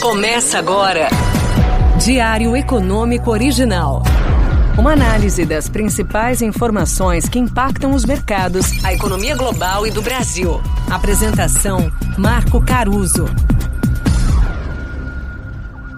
[0.00, 1.08] Começa agora.
[2.04, 4.04] Diário Econômico Original.
[4.78, 10.60] Uma análise das principais informações que impactam os mercados, a economia global e do Brasil.
[10.88, 13.24] Apresentação: Marco Caruso.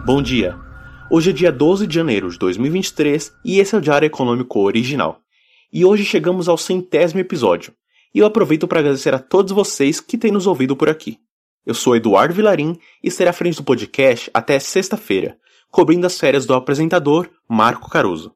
[0.06, 0.56] Bom dia.
[1.10, 5.18] Hoje é dia 12 de janeiro de 2023 e esse é o Diário Econômico Original.
[5.70, 7.74] E hoje chegamos ao centésimo episódio.
[8.14, 11.18] E eu aproveito para agradecer a todos vocês que têm nos ouvido por aqui.
[11.70, 15.38] Eu sou Eduardo Vilarim e serei à frente do podcast até sexta-feira,
[15.70, 18.34] cobrindo as férias do apresentador Marco Caruso.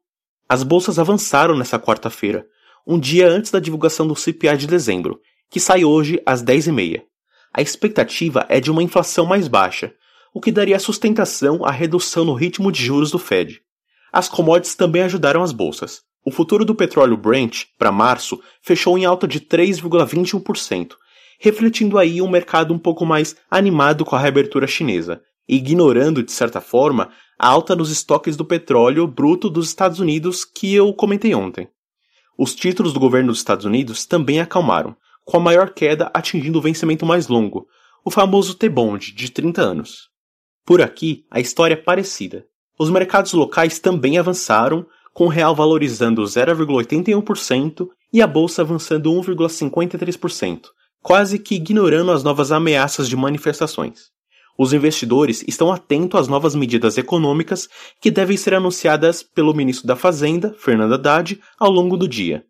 [0.48, 2.46] As bolsas avançaram nessa quarta-feira,
[2.86, 5.20] um dia antes da divulgação do CPI de dezembro,
[5.50, 7.02] que sai hoje às 10h30.
[7.52, 9.92] A expectativa é de uma inflação mais baixa,
[10.32, 13.60] o que daria sustentação à redução no ritmo de juros do Fed.
[14.12, 16.02] As commodities também ajudaram as bolsas.
[16.24, 20.92] O futuro do petróleo Brent, para março, fechou em alta de 3,21%,
[21.44, 26.58] refletindo aí um mercado um pouco mais animado com a reabertura chinesa, ignorando, de certa
[26.58, 31.68] forma, a alta nos estoques do petróleo bruto dos Estados Unidos que eu comentei ontem.
[32.38, 36.62] Os títulos do governo dos Estados Unidos também acalmaram, com a maior queda atingindo o
[36.62, 37.66] vencimento mais longo,
[38.02, 40.08] o famoso T-Bond, de 30 anos.
[40.64, 42.46] Por aqui, a história é parecida.
[42.78, 50.62] Os mercados locais também avançaram, com o real valorizando 0,81% e a bolsa avançando 1,53%,
[51.04, 54.06] quase que ignorando as novas ameaças de manifestações.
[54.58, 57.68] Os investidores estão atentos às novas medidas econômicas
[58.00, 62.46] que devem ser anunciadas pelo ministro da Fazenda, Fernando Haddad, ao longo do dia.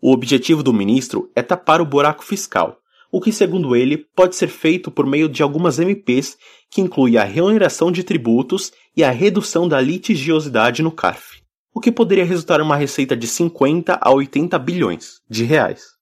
[0.00, 2.78] O objetivo do ministro é tapar o buraco fiscal,
[3.10, 6.38] o que, segundo ele, pode ser feito por meio de algumas MPs,
[6.70, 11.42] que inclui a reoneração de tributos e a redução da litigiosidade no CARF,
[11.74, 16.01] o que poderia resultar em uma receita de 50 a 80 bilhões de reais.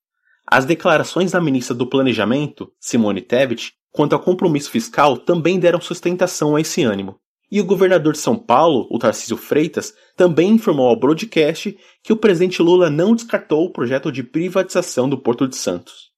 [0.53, 6.57] As declarações da ministra do Planejamento, Simone Tebet, quanto ao compromisso fiscal também deram sustentação
[6.57, 7.15] a esse ânimo.
[7.49, 12.17] E o governador de São Paulo, o Tarcísio Freitas, também informou ao broadcast que o
[12.17, 16.09] presidente Lula não descartou o projeto de privatização do Porto de Santos.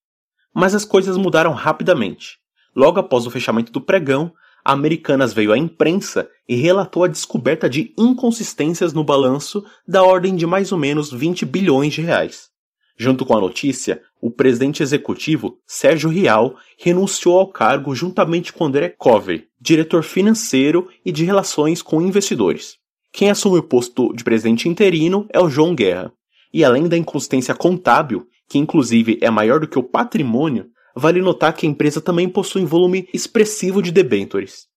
[0.52, 2.40] Mas as coisas mudaram rapidamente.
[2.76, 4.34] Logo após o fechamento do pregão,
[4.66, 10.36] a Americanas veio à imprensa e relatou a descoberta de inconsistências no balanço da ordem
[10.36, 12.53] de mais ou menos 20 bilhões de reais.
[12.98, 18.90] Junto com a notícia, o presidente executivo, Sérgio Rial, renunciou ao cargo juntamente com André
[18.90, 22.78] Cover, diretor financeiro e de relações com investidores.
[23.12, 26.12] Quem assume o posto de presidente interino é o João Guerra.
[26.54, 31.54] E além da inconsistência contábil, que inclusive é maior do que o patrimônio, vale notar
[31.54, 34.68] que a empresa também possui um volume expressivo de debêntures.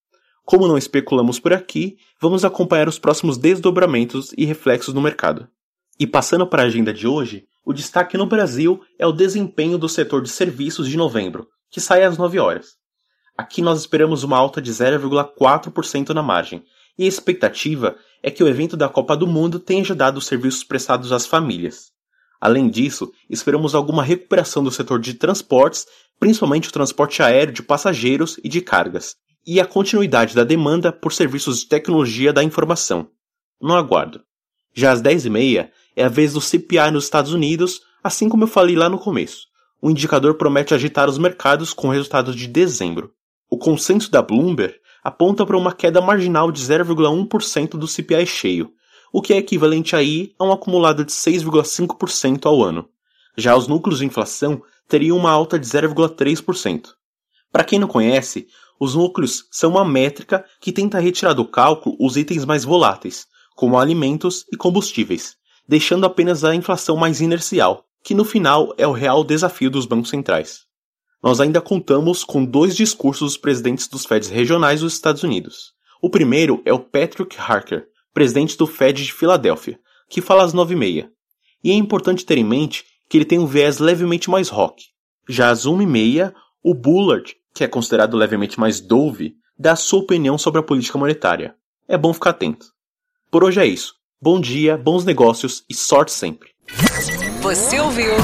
[0.44, 5.48] Como não especulamos por aqui, vamos acompanhar os próximos desdobramentos e reflexos no mercado.
[5.98, 9.88] E passando para a agenda de hoje, o destaque no Brasil é o desempenho do
[9.88, 12.76] setor de serviços de novembro, que sai às 9 horas.
[13.36, 16.62] Aqui nós esperamos uma alta de 0,4% na margem,
[16.96, 20.62] e a expectativa é que o evento da Copa do Mundo tenha ajudado os serviços
[20.62, 21.90] prestados às famílias.
[22.40, 25.86] Além disso, esperamos alguma recuperação do setor de transportes,
[26.20, 31.12] principalmente o transporte aéreo de passageiros e de cargas, e a continuidade da demanda por
[31.12, 33.08] serviços de tecnologia da informação.
[33.60, 34.20] No aguardo.
[34.72, 38.76] Já às 10h30 é a vez do CPI nos Estados Unidos, assim como eu falei
[38.76, 39.46] lá no começo.
[39.80, 43.12] O indicador promete agitar os mercados com resultados de dezembro.
[43.48, 48.70] O consenso da Bloomberg aponta para uma queda marginal de 0,1% do CPI cheio,
[49.12, 52.88] o que é equivalente aí a um acumulado de 6,5% ao ano.
[53.36, 56.88] Já os núcleos de inflação teriam uma alta de 0,3%.
[57.52, 58.46] Para quem não conhece,
[58.78, 63.78] os núcleos são uma métrica que tenta retirar do cálculo os itens mais voláteis, como
[63.78, 65.36] alimentos e combustíveis,
[65.68, 70.10] deixando apenas a inflação mais inercial, que no final é o real desafio dos bancos
[70.10, 70.66] centrais.
[71.22, 75.72] Nós ainda contamos com dois discursos dos presidentes dos Feds regionais dos Estados Unidos.
[76.00, 79.78] O primeiro é o Patrick Harker, presidente do Fed de Filadélfia,
[80.08, 81.10] que fala às nove e meia.
[81.64, 84.84] É importante ter em mente que ele tem um viés levemente mais rock.
[85.28, 90.00] Já às uma e meia, o Bullard, que é considerado levemente mais dove, dá sua
[90.00, 91.56] opinião sobre a política monetária.
[91.88, 92.66] É bom ficar atento.
[93.30, 93.94] Por hoje é isso.
[94.20, 96.48] Bom dia, bons negócios e sorte sempre.
[97.42, 98.14] Você ouviu?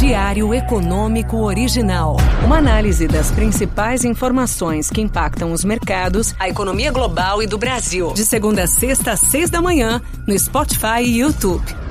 [0.00, 2.16] Diário Econômico Original.
[2.44, 8.12] Uma análise das principais informações que impactam os mercados, a economia global e do Brasil.
[8.12, 11.81] De segunda a sexta, às seis da manhã, no Spotify e YouTube.